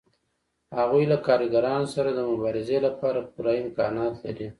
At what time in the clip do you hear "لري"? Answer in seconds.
4.25-4.47